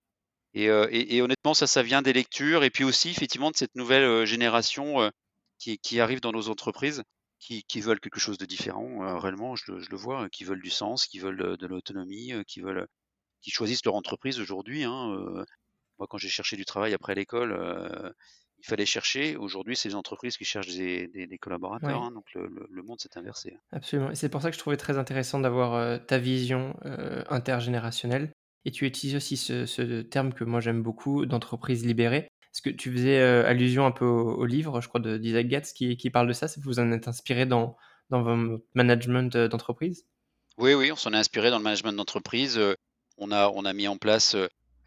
[0.56, 0.68] et,
[1.16, 5.12] et, honnêtement ça ça vient des lectures et puis aussi effectivement de cette nouvelle génération
[5.58, 7.04] qui, qui arrive dans nos entreprises
[7.40, 9.56] qui, qui veulent quelque chose de différent réellement.
[9.56, 12.88] Je, je, le vois, qui veulent du sens, qui veulent de l'autonomie, qui veulent
[13.42, 14.84] qui choisissent leur entreprise aujourd'hui.
[14.84, 15.46] Hein,
[16.00, 17.54] moi, quand j'ai cherché du travail après l'école,
[18.64, 19.36] il fallait chercher.
[19.36, 22.02] Aujourd'hui, c'est les entreprises qui cherchent des, des, collaborateurs.
[22.02, 23.58] Hein, donc le, monde s'est inversé.
[23.72, 24.12] Absolument.
[24.12, 26.76] Et c'est pour ça que je trouvais très intéressant d'avoir ta vision
[27.30, 28.32] intergénérationnelle.
[28.66, 32.30] Et tu utilises aussi ce, ce terme que moi j'aime beaucoup, d'entreprise libérée.
[32.54, 36.10] Est-ce que tu faisais allusion un peu au, livre, je crois, d'Isaac Gatz qui, qui,
[36.10, 36.48] parle de ça?
[36.64, 37.76] Vous en êtes inspiré dans,
[38.10, 40.06] dans votre management d'entreprise?
[40.58, 42.60] Oui, oui, on s'en est inspiré dans le management d'entreprise
[43.18, 44.36] on a, on a mis en place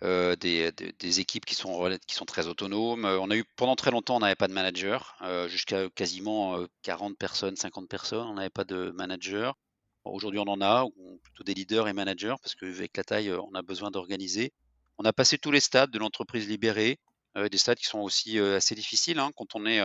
[0.07, 3.05] euh, des, des, équipes qui sont, qui sont très autonomes.
[3.05, 7.19] On a eu pendant très longtemps, on n'avait pas de manager, euh, jusqu'à quasiment 40
[7.19, 9.57] personnes, 50 personnes, on n'avait pas de manager.
[10.05, 10.87] Aujourd'hui, on en a,
[11.25, 14.53] plutôt des leaders et managers, parce qu'avec la taille, on a besoin d'organiser.
[14.99, 17.01] On a passé tous les stades de l'entreprise libérée,
[17.35, 19.83] des stades qui sont aussi assez difficiles hein, quand on est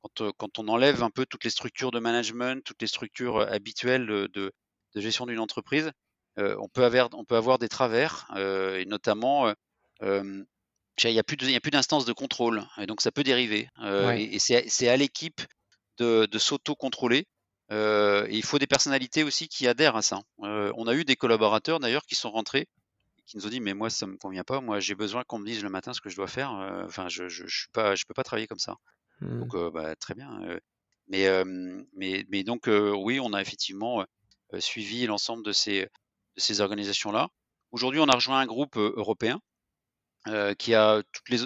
[0.00, 4.06] quand, quand, on enlève un peu toutes les structures de management, toutes les structures habituelles
[4.06, 5.92] de, de gestion d'une entreprise,
[6.38, 9.52] on, peut avoir, on peut avoir des travers, et notamment,
[10.02, 10.46] il
[11.04, 13.68] n'y a plus d'instance de, contrôle, et donc ça peut dériver.
[14.16, 15.40] Et, c'est à l'équipe
[15.98, 17.26] de, s'auto-contrôler.
[17.70, 20.20] il faut des personnalités aussi qui adhèrent à ça.
[20.38, 22.66] on a eu des collaborateurs d'ailleurs qui sont rentrés
[23.26, 25.44] qui nous ont dit mais moi ça me convient pas moi j'ai besoin qu'on me
[25.44, 26.50] dise le matin ce que je dois faire
[26.86, 28.76] enfin je je, je suis pas je peux pas travailler comme ça
[29.20, 29.40] mmh.
[29.40, 30.30] donc bah, très bien
[31.08, 31.28] mais
[31.92, 34.02] mais mais donc oui on a effectivement
[34.58, 35.88] suivi l'ensemble de ces
[36.38, 37.28] ces organisations-là.
[37.72, 39.40] Aujourd'hui, on a rejoint un groupe européen
[40.58, 41.38] qui, a toutes les,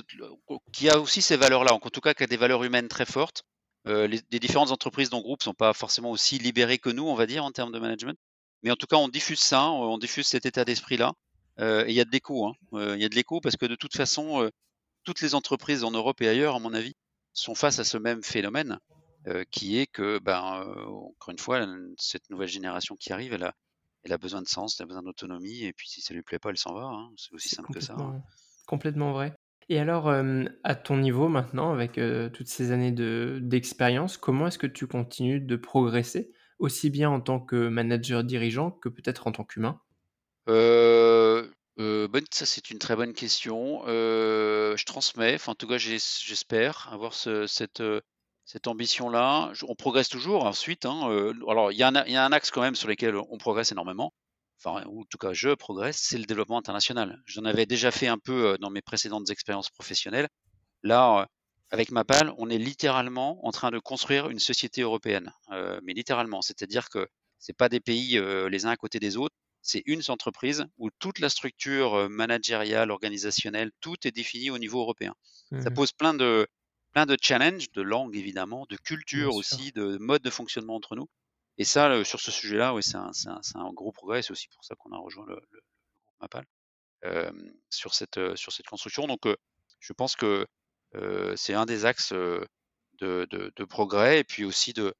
[0.72, 3.44] qui a aussi ces valeurs-là, en tout cas qui a des valeurs humaines très fortes.
[3.86, 7.14] les, différentes entreprises dans le groupe ne sont pas forcément aussi libérées que nous, on
[7.14, 8.18] va dire, en termes de management.
[8.62, 11.12] Mais en tout cas, on diffuse ça, on diffuse cet état d'esprit-là.
[11.58, 12.46] et il y a de l'écho.
[12.46, 12.54] Hein.
[12.72, 14.50] Il y a de l'écho parce que de toute façon,
[15.04, 16.94] toutes les entreprises en Europe et ailleurs, à mon avis,
[17.32, 18.78] sont face à ce même phénomène,
[19.50, 21.66] qui est que, ben, encore une fois,
[21.98, 23.54] cette nouvelle génération qui arrive, elle a,
[24.04, 26.38] elle a besoin de sens, elle a besoin d'autonomie, et puis si ça lui plaît
[26.38, 26.84] pas, elle s'en va.
[26.84, 27.10] Hein.
[27.16, 27.94] C'est aussi simple que ça.
[27.98, 28.22] Hein.
[28.66, 29.34] Complètement vrai.
[29.68, 30.12] Et alors,
[30.64, 31.98] à ton niveau maintenant, avec
[32.32, 37.40] toutes ces années d'expérience, comment est-ce que tu continues de progresser, aussi bien en tant
[37.40, 39.80] que manager dirigeant que peut-être en tant qu'humain?
[40.48, 41.48] Euh,
[42.32, 43.82] Ça, c'est une très bonne question.
[43.86, 47.82] je transmets, enfin, en tout cas, j'espère avoir ce, cette,
[48.44, 49.52] cette ambition-là.
[49.68, 50.84] On progresse toujours ensuite.
[50.84, 54.12] Hein, alors, il y, a un, axe quand même sur lequel on progresse énormément,
[54.58, 57.20] enfin, ou en tout cas je progresse, c'est le développement international.
[57.26, 60.28] J'en avais déjà fait un peu dans mes précédentes expériences professionnelles.
[60.82, 61.28] Là,
[61.70, 65.32] avec Mapal, on est littéralement en train de construire une société européenne,
[65.82, 67.06] mais littéralement, c'est-à-dire que
[67.38, 71.20] c'est pas des pays les uns à côté des autres, c'est une entreprise où toute
[71.20, 75.14] la structure managériale, organisationnelle, tout est défini au niveau européen.
[75.50, 76.46] Ça mmh pose plein de,
[76.92, 81.08] plein de challenges, de langue évidemment, de culture aussi, de mode de fonctionnement entre nous.
[81.58, 83.10] Et ça, sur ce sujet-là, oui, c'est un,
[83.54, 84.22] un, gros progrès.
[84.22, 86.44] C'est aussi pour ça qu'on a rejoint le, groupe Mapal
[87.70, 89.06] sur, cette, sur cette construction.
[89.06, 89.22] Donc,
[89.80, 90.46] je pense que
[91.36, 92.46] c'est un des axes de,
[93.00, 94.94] de, progrès et puis aussi de,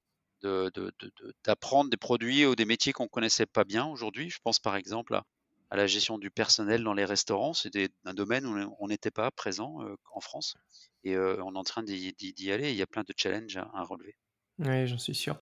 [1.44, 4.30] d'apprendre des produits ou des métiers qu'on connaissait pas bien aujourd'hui.
[4.30, 5.24] Je pense par exemple à,
[5.72, 7.54] à la gestion du personnel dans les restaurants.
[7.54, 7.70] C'est
[8.04, 9.78] un domaine où on n'était pas présent
[10.12, 10.54] en France
[11.02, 12.70] et on est en train d'y aller.
[12.70, 14.14] Il y a plein de challenges à, relever.
[14.58, 15.40] Oui, j'en suis sûr.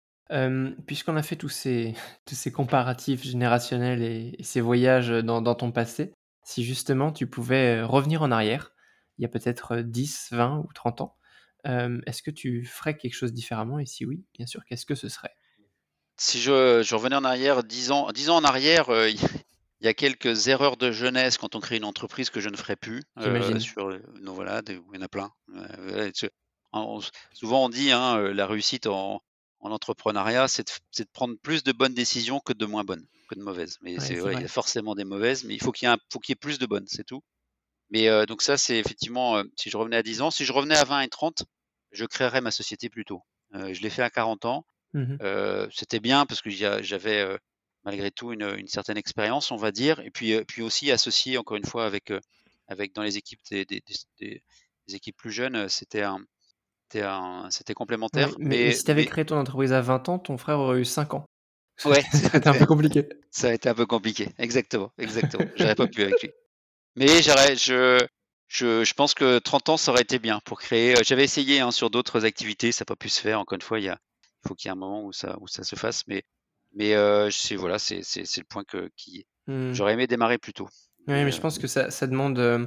[0.87, 6.15] Puisqu'on a fait tous ces, tous ces comparatifs générationnels et, ces voyages dans, ton passé,
[6.45, 8.71] si justement tu pouvais revenir en arrière,
[9.19, 11.17] il y a peut-être 10, 20 ou 30 ans,
[11.65, 13.81] est-ce que tu ferais quelque chose différemment?
[13.81, 15.35] Et si oui, bien sûr, qu'est-ce que ce serait?
[16.17, 18.89] Si je, je, revenais en arrière 10 ans, 10 ans en arrière,
[19.83, 22.57] il y a quelques erreurs de jeunesse quand on crée une entreprise que je ne
[22.57, 23.03] ferai plus.
[23.19, 23.89] Euh, sur,
[24.21, 25.33] non, voilà, il y en a plein.
[27.33, 29.21] souvent on dit hein, euh, la réussite en,
[29.59, 30.69] entrepreneuriat, c'est
[30.99, 33.79] de, prendre plus de bonnes décisions que de moins bonnes, que de mauvaises.
[33.83, 36.35] Mais c'est vrai, il y a forcément des mauvaises, mais il faut qu'il y, ait,
[36.37, 37.23] plus de bonnes, c'est tout.
[37.91, 40.77] Mais euh, donc ça, c'est effectivement, si je revenais à 10 ans, si je revenais
[40.77, 41.43] à 20 et 30,
[41.91, 43.23] je créerais ma société plus tôt.
[43.53, 44.65] je l'ai fait à 40 ans.
[44.95, 45.17] Mmh
[45.73, 47.39] c'était bien parce que j'avais
[47.85, 51.57] malgré tout une, certaine expérience, on va dire, et puis, euh, puis aussi associé encore
[51.57, 52.21] une fois avec, euh,
[52.69, 53.83] avec dans les équipes des, des,
[54.93, 56.19] équipes plus jeunes, c'était un,
[56.91, 57.07] c'était
[57.51, 58.31] c'était complémentaire.
[58.39, 61.15] mais, si tu avais créé ton entreprise à 20 ans, ton frère aurait eu 5
[61.15, 61.27] ans.
[61.85, 63.09] Ouais, c'était un peu compliqué.
[63.31, 65.47] Ça a été un peu compliqué, exactement, exactement.
[65.57, 66.31] J'aurais pas pu avec lui.
[66.97, 67.99] Mais j'aurais, je,
[68.49, 70.95] je, je, pense que 30 ans, ça aurait été bien pour créer.
[70.95, 73.41] Euh, j'avais essayé hein, sur d'autres activités, ça n'a pas pu se faire.
[73.41, 73.99] Encore une fois, il, y a,
[74.45, 76.03] il faut qu'il y ait un moment où ça, où ça se fasse.
[76.07, 76.23] Mais,
[76.75, 79.73] mais euh, voilà, c'est le point que qui, mmh.
[79.73, 80.69] j'aurais aimé démarrer plus tôt.
[81.09, 82.39] Oui, mais je pense que ça, ça demande.
[82.39, 82.67] Euh,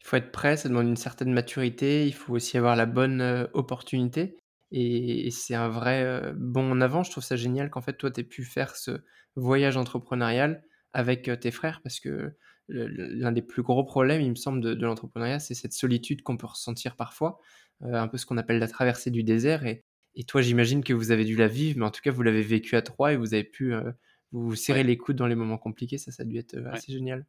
[0.00, 2.06] il faut être prêt, ça demande une certaine maturité.
[2.06, 4.38] Il faut aussi avoir la bonne opportunité.
[4.72, 7.02] Et, c'est un vrai bon en avant.
[7.02, 9.02] Je trouve ça génial qu'en fait, toi, tu aies pu faire ce
[9.36, 10.62] voyage entrepreneurial
[10.94, 12.34] avec tes frères parce que
[12.68, 16.46] l'un des plus gros problèmes, il me semble, de, l'entrepreneuriat, c'est cette solitude qu'on peut
[16.46, 17.38] ressentir parfois,
[17.82, 19.66] un peu ce qu'on appelle la traversée du désert.
[19.66, 19.84] Et,
[20.26, 22.76] toi, j'imagine que vous avez dû la vivre, mais en tout cas, vous l'avez vécu
[22.76, 23.90] à trois et vous avez pu euh,
[24.32, 25.98] vous serrer les coudes dans les moments compliqués.
[25.98, 27.24] Ça, ça a dû être euh, assez génial.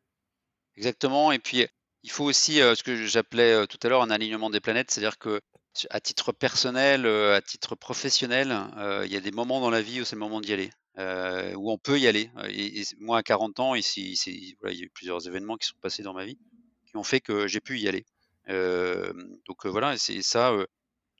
[0.76, 1.32] Exactement.
[1.32, 1.68] Et puis,
[2.04, 5.42] il faut aussi ce que j'appelais tout à l'heure un alignement des planètes, c'est-à-dire que
[5.90, 8.58] à titre personnel, à titre professionnel,
[9.06, 10.72] il y a des moments dans la vie où c'est le moment d'y aller.
[10.98, 12.30] Euh, où on peut y aller.
[12.50, 15.78] Et, moi, à 40 ans, ici, voilà, il y a eu plusieurs événements qui sont
[15.82, 16.38] passés dans ma vie
[16.86, 18.06] qui ont fait que j'ai pu y aller.
[18.50, 19.14] Euh,
[19.48, 20.54] donc voilà, c'est ça,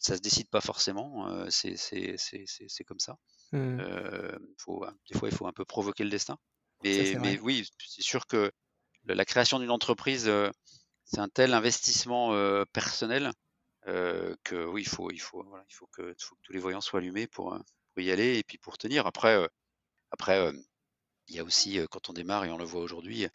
[0.02, 1.30] ça se décide pas forcément.
[1.50, 3.18] c'est comme ça.
[3.54, 3.82] Mmh.
[4.58, 6.38] Faut, des fois, il faut un peu provoquer le destin.
[6.84, 8.52] Mais, mais oui, c'est sûr que
[9.06, 10.30] la création d'une entreprise,
[11.06, 12.34] c'est un tel investissement
[12.74, 13.32] personnel
[13.86, 16.82] que oui, il faut, il faut, voilà, il faut que, faut que tous les voyants
[16.82, 17.58] soient allumés pour,
[17.94, 19.06] pour y aller et puis pour tenir.
[19.06, 19.48] Après,
[20.10, 20.52] après,
[21.28, 23.28] il y a aussi, quand on démarre, et on le voit aujourd'hui,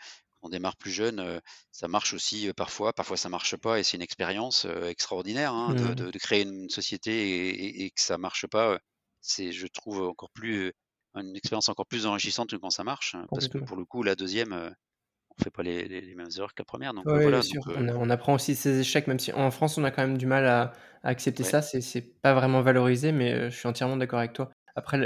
[0.47, 1.41] on démarre plus jeune,
[1.73, 5.95] ça marche aussi parfois, parfois ça marche pas, et c'est une expérience extraordinaire hein, mmh.
[5.95, 8.79] de, créer une société et, que ça marche pas.
[9.21, 10.73] C'est, je trouve, encore plus
[11.15, 14.03] une expérience encore plus enrichissante que quand ça marche, hein, parce que pour le coup,
[14.03, 16.95] la deuxième, on fait pas les, mêmes erreurs que la première.
[16.95, 17.63] Donc, voilà, sûr.
[17.77, 20.47] on, apprend aussi ses échecs, même si en France, on a quand même du mal
[20.47, 21.63] à, accepter ça.
[21.63, 24.51] C'est, c'est pas vraiment valorisé, mais je suis entièrement d'accord avec toi.
[24.77, 24.99] Après,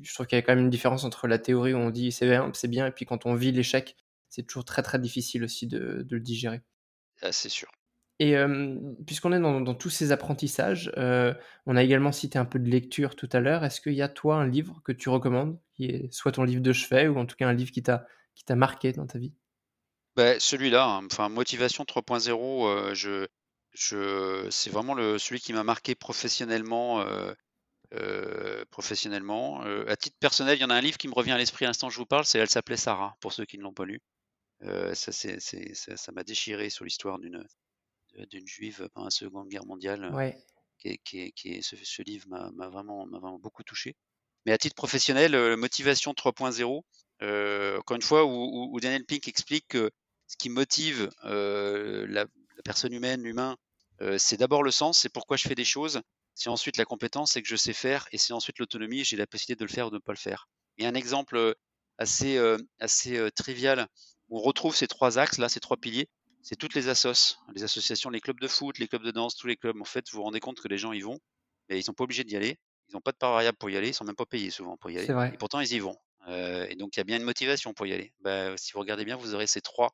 [0.00, 2.12] je trouve qu'il y a quand même une différence entre la théorie où on dit
[2.12, 3.96] c'est bien, c'est bien, et puis quand on vit l'échec,
[4.36, 6.60] c'est toujours très très difficile aussi de, le digérer.
[7.22, 7.70] Ah, c'est sûr.
[8.18, 8.34] Et
[9.06, 13.28] puisqu'on est dans, tous ces apprentissages, on a également cité un peu de lecture tout
[13.32, 13.64] à l'heure.
[13.64, 16.62] Est-ce qu'il y a toi un livre que tu recommandes, qui est soit ton livre
[16.62, 19.18] de chevet ou en tout cas un livre qui t'a qui t'a marqué dans ta
[19.18, 19.32] vie?
[20.16, 23.26] Bah, celui-là, hein, enfin Motivation 3.0, je,
[23.72, 27.04] je, c'est vraiment le, celui qui m'a marqué professionnellement
[27.94, 29.64] euh, professionnellement.
[29.64, 31.64] Euh, à titre personnel, il y en a un livre qui me revient à l'esprit
[31.66, 33.72] à l'instant que je vous parle, c'est Elle s'appelait Sarah, pour ceux qui ne l'ont
[33.72, 34.00] pas lu.
[34.62, 37.46] Euh, ça, c'est, ça, m'a déchiré sur l'histoire d'une,
[38.30, 40.12] d'une juive pendant la Seconde Guerre mondiale.
[40.14, 40.36] Ouais.
[40.78, 43.96] Qui, qui, qui ce, livre m'a, vraiment, m'a vraiment beaucoup touché.
[44.44, 49.90] Mais à titre professionnel, Motivation 3.0, encore une fois, où, où, Daniel Pink explique que
[50.26, 52.26] ce qui motive la, la,
[52.62, 53.56] personne humaine, l'humain,
[54.18, 56.02] c'est d'abord le sens, c'est pourquoi je fais des choses,
[56.34, 59.26] c'est ensuite la compétence, c'est que je sais faire, et c'est ensuite l'autonomie, j'ai la
[59.26, 60.46] possibilité de le faire ou de ne pas le faire.
[60.76, 61.56] Et un exemple
[61.96, 62.38] assez,
[62.78, 63.88] assez trivial,
[64.30, 66.08] on retrouve ces trois axes, là, ces trois piliers,
[66.42, 69.46] c'est toutes les assos, les associations, les clubs de foot, les clubs de danse, tous
[69.46, 69.80] les clubs.
[69.80, 71.18] En fait, vous vous rendez compte que les gens y vont,
[71.68, 72.58] mais ils sont pas obligés d'y aller.
[72.88, 74.76] Ils n'ont pas de part variable pour y aller, ils sont même pas payés souvent
[74.76, 75.32] pour y aller.
[75.34, 75.96] Et pourtant, ils y vont.
[76.28, 78.12] et donc, il y a bien une motivation pour y aller.
[78.20, 79.90] Bah, si vous regardez bien, vous aurez ces trois,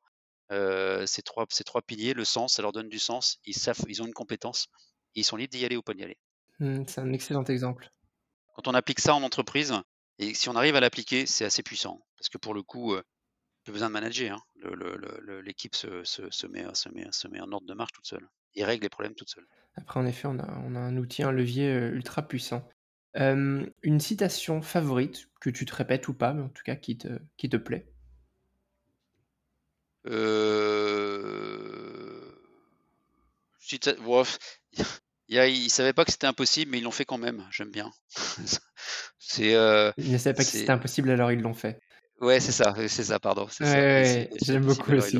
[0.50, 2.12] ces trois, ces trois piliers.
[2.12, 3.38] Le sens, ça leur donne du sens.
[3.46, 4.68] Ils savent, ils ont une compétence.
[5.14, 6.18] Ils sont libres d'y aller ou pas d'y aller.
[6.58, 7.90] Mmh, c'est un excellent exemple.
[8.54, 9.72] Quand on applique ça en entreprise,
[10.18, 12.04] et si on arrive à l'appliquer, c'est assez puissant.
[12.18, 13.02] Parce que pour le coup, euh,
[13.62, 14.36] plus besoin de manager.
[14.36, 14.70] Hein.
[15.44, 18.28] L'équipe se, se, se, met, se, met, se met en ordre de marche toute seule.
[18.54, 19.46] Et règle les problèmes toute seule.
[19.76, 22.68] Après, en effet, on a, on a un outil, un levier euh, ultra puissant.
[23.14, 27.08] une citation favorite que tu te répètes ou pas, mais en tout cas qui te,
[27.36, 27.86] qui te plaît?
[30.06, 31.22] Euh...
[33.58, 33.92] Cita...
[35.28, 37.46] ils ne savaient pas que c'était impossible, mais ils l'ont fait quand même.
[37.50, 37.90] J'aime bien.
[39.18, 39.54] c'est.
[39.54, 41.80] Euh, ils ne savaient pas que c'était impossible, alors ils l'ont fait.
[42.22, 43.48] Ouais, c'est ça, c'est ça, pardon.
[43.60, 45.18] Ouais, J'aime beaucoup aussi.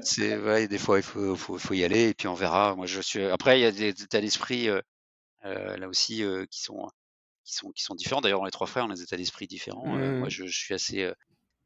[0.00, 2.76] c'est ouais, des fois il faut, faut, faut, y aller et puis on verra.
[2.76, 3.24] Moi, je suis.
[3.24, 4.80] Après, il y a des états d'esprit euh,
[5.44, 6.88] euh, là aussi euh, qui sont
[7.42, 8.20] qui sont qui sont différents.
[8.20, 9.86] D'ailleurs, les trois frères ont des états d'esprit différents.
[9.86, 10.30] moi, mmh.
[10.30, 11.12] je, je, suis assez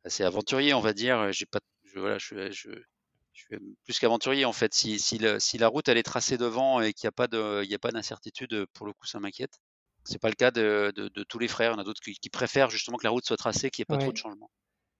[0.07, 1.31] assez aventurier, on va dire.
[1.31, 2.71] J'ai pas, je, voilà, je, je,
[3.35, 4.73] je suis plus qu'aventurier en fait.
[4.73, 7.63] Si, si, si, la route elle est tracée devant et qu'il n'y a pas de,
[7.65, 9.59] il y a pas d'incertitude, pour le coup ça m'inquiète.
[10.05, 11.71] C'est pas le cas de, de, tous les frères.
[11.73, 13.95] Il y en a d'autres qui, préfèrent justement que la route soit tracée, qu'il n'y
[13.95, 14.51] ait pas trop de changements.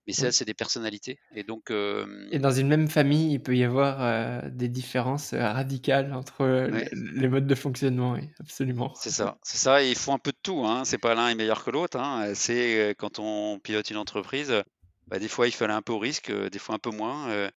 [0.07, 1.19] Mais ça, c'est des personnalités.
[1.35, 1.71] Et donc.
[1.71, 7.47] Et dans une même famille, il peut y avoir des différences radicales entre les modes
[7.47, 8.13] de fonctionnement.
[8.13, 8.95] Oui, absolument.
[8.95, 9.39] C'est ça.
[9.43, 9.83] C'est ça.
[9.83, 10.65] Et ils font un peu de tout.
[10.67, 10.85] Hein.
[10.85, 11.99] C'est pas l'un est meilleur que l'autre.
[11.99, 12.33] Hein.
[12.35, 14.53] C'est quand on pilote une entreprise,
[15.09, 17.49] bah, des fois il faut aller un peu au risque, des fois un peu moins.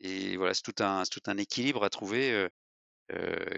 [0.00, 2.48] Et voilà, c'est tout un, tout un équilibre à trouver.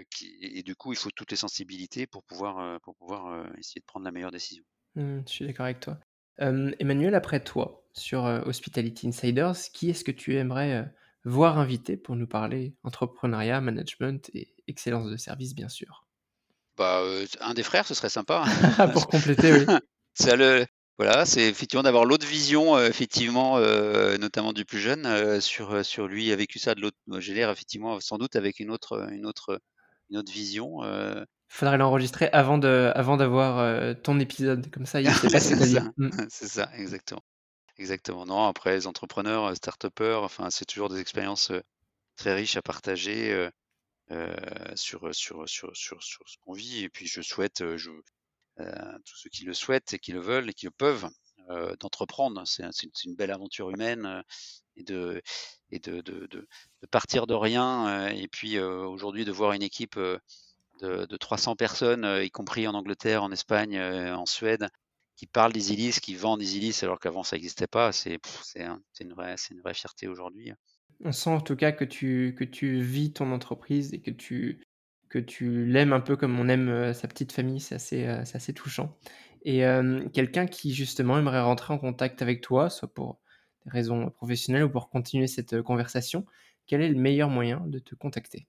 [0.09, 3.85] Qui, et du coup, il faut toutes les sensibilités pour pouvoir, pour pouvoir essayer de
[3.85, 4.63] prendre la meilleure décision.
[4.95, 5.99] Mmh, je suis d'accord avec toi.
[6.39, 10.91] Emmanuel, après toi, sur Hospitality Insiders, qui est-ce que tu aimerais
[11.25, 16.05] voir invité pour nous parler entrepreneuriat, management et excellence de service, bien sûr?
[16.77, 17.03] Bah,
[17.39, 18.45] un des frères, ce serait sympa.
[18.93, 19.65] pour compléter, oui.
[20.25, 20.65] Le,
[20.99, 23.59] voilà, c'est effectivement d'avoir l'autre vision, effectivement,
[24.19, 26.97] notamment du plus jeune, sur, sur lui a vécu ça de l'autre.
[27.17, 29.59] J'ai l'air effectivement sans doute avec une autre, une autre,
[30.11, 30.81] une autre vision.
[31.47, 35.89] Faudrait l'enregistrer avant de, avant d'avoir ton épisode, comme ça il sait pas ce dire.
[35.97, 36.09] Mmh.
[36.29, 37.23] C'est ça, exactement.
[37.77, 38.27] Exactement.
[38.27, 41.51] Non, après les entrepreneurs, start-upers, enfin c'est toujours des expériences
[42.17, 43.49] très riches à partager
[44.75, 46.83] sur, sur, sur, sur, sur ce qu'on vit.
[46.83, 47.89] Et puis je souhaite, je,
[48.57, 51.07] tous ceux qui le souhaitent et qui le veulent et qui le peuvent,
[51.79, 52.43] d'entreprendre.
[52.45, 54.23] C'est une belle aventure humaine
[54.75, 55.21] et de
[55.71, 56.47] et de,
[56.91, 62.31] partir de rien et puis aujourd'hui de voir une équipe de, de 300 personnes, y
[62.31, 64.67] compris en Angleterre, en Espagne, en Suède,
[65.15, 67.91] qui parlent d'Isilis, qui vendent Isilis alors qu'avant ça n'existait pas.
[67.91, 68.19] C'est
[68.99, 70.51] une vraie fierté aujourd'hui.
[71.03, 74.61] On sent en tout cas que tu vis ton entreprise et que tu
[75.13, 78.97] que tu l'aimes un peu comme on aime sa petite famille, c'est assez, assez touchant.
[79.45, 79.61] Et
[80.11, 83.19] quelqu'un qui justement aimerait rentrer en contact avec toi, soit pour
[83.63, 86.25] des raisons professionnelles ou pour continuer cette conversation,
[86.65, 88.47] quel est le meilleur moyen de te contacter?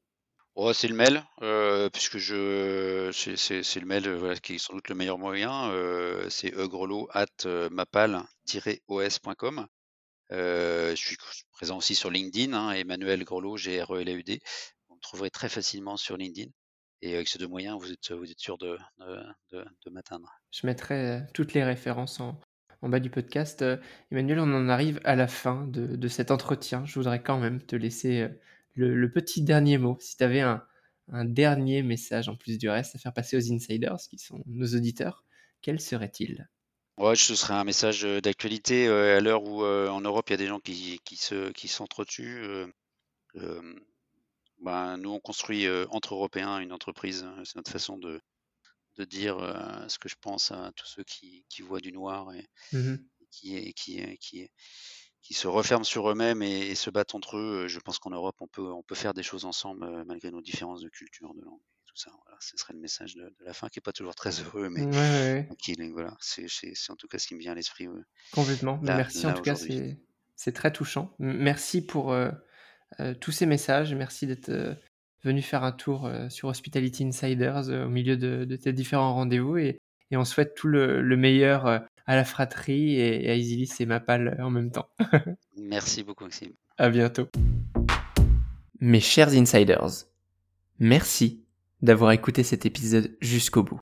[0.54, 1.22] Oh, c'est le mail,
[1.92, 5.70] puisque je c'est le mail qui est sans doute le meilleur moyen.
[6.30, 7.26] c'est egrelo at
[7.70, 9.66] mapal-os.com.
[10.30, 11.18] je suis
[11.52, 14.40] présent aussi sur LinkedIn, hein, Emmanuel Grelot, G-R-E-L-A-U-D
[15.04, 16.50] trouverez très facilement sur LinkedIn.
[17.02, 18.78] Et avec ces deux moyens, vous êtes, vous êtes sûr de,
[19.52, 20.40] de, m'atteindre.
[20.50, 22.40] Je mettrai euh, toutes les références en,
[22.80, 23.60] en bas du podcast.
[23.60, 23.76] Euh,
[24.10, 26.84] Emmanuel, on en arrive à la fin de, de, cet entretien.
[26.86, 28.28] Je voudrais quand même te laisser euh,
[28.72, 29.98] le, petit dernier mot.
[30.00, 30.64] Si tu avais un,
[31.12, 34.68] un, dernier message en plus du reste à faire passer aux insiders, qui sont nos
[34.68, 35.24] auditeurs,
[35.60, 36.48] quel serait-il?
[36.96, 40.46] Ouais, ce serait un message d'actualité à l'heure où en Europe il y a des
[40.46, 42.68] gens qui, qui se qui s'entretuent.
[44.64, 47.26] Ben, nous, on construit entre Européens une entreprise.
[47.44, 48.20] C'est notre façon de,
[48.96, 49.38] de dire
[49.88, 52.96] ce que je pense à tous ceux qui, qui voient du noir et, mmh
[53.34, 54.50] qui, qui, qui,
[55.22, 57.66] qui, se referment sur eux-mêmes et, se battent entre eux.
[57.68, 60.80] Je pense qu'en Europe, on peut, on peut faire des choses ensemble malgré nos différences
[60.80, 62.12] de culture, de langue et tout ça.
[62.24, 64.86] Voilà, ce serait le message de, la fin qui n'est pas toujours très heureux, mais
[65.92, 66.46] voilà, c'est
[66.90, 67.88] en tout cas ce qui me vient à l'esprit.
[68.32, 68.78] Complètement.
[68.82, 69.56] merci en tout cas,
[70.36, 71.14] c'est très touchant.
[71.18, 72.30] Merci pour euh,
[73.20, 73.94] tous ces messages.
[73.94, 74.74] Merci d'être euh,
[75.24, 79.78] venu faire un tour euh, sur Hospitality Insiders au milieu de, tes différents rendez-vous et,
[80.12, 84.70] on souhaite tout le, meilleur à la fratrie et, à Isilis et Mapal en même
[84.70, 84.88] temps.
[85.56, 86.52] Merci beaucoup, Maxime.
[86.78, 87.26] À bientôt.
[88.78, 90.04] Mes chers insiders,
[90.78, 91.42] merci
[91.82, 93.80] d'avoir écouté cet épisode jusqu'au bout.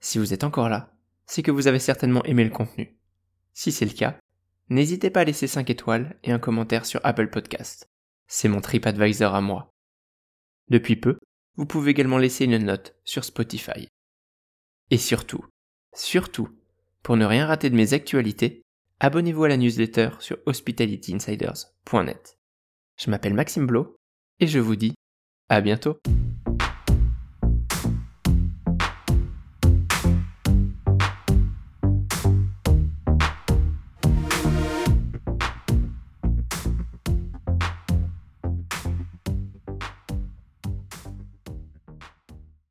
[0.00, 0.92] Si vous êtes encore là,
[1.26, 2.96] c'est que vous avez certainement aimé le contenu.
[3.52, 4.18] Si c'est le cas,
[4.68, 7.88] n'hésitez pas à laisser 5 étoiles et un commentaire sur Apple Podcast.
[8.26, 9.72] C'est mon TripAdvisor à moi.
[10.68, 11.18] Depuis peu,
[11.56, 13.88] vous pouvez également laisser une note sur Spotify.
[14.90, 15.44] Et surtout,
[15.94, 16.48] surtout,
[17.02, 18.62] pour ne rien rater de mes actualités,
[19.00, 22.38] abonnez-vous à la newsletter sur hospitalityinsiders.net.
[22.98, 23.96] Je m'appelle Maxime Blo
[24.40, 24.94] et je vous dis
[25.48, 25.98] à bientôt.